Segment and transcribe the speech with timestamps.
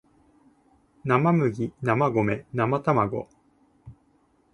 [1.03, 1.51] 生麦生
[2.23, 3.27] 米生たまご